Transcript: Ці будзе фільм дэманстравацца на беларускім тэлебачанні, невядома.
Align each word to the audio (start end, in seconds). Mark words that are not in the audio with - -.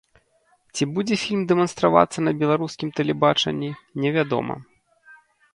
Ці 0.75 0.85
будзе 0.93 1.17
фільм 1.23 1.43
дэманстравацца 1.51 2.19
на 2.29 2.33
беларускім 2.41 2.89
тэлебачанні, 3.01 3.71
невядома. 4.07 4.55